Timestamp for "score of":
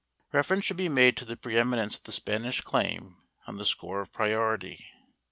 3.65-4.11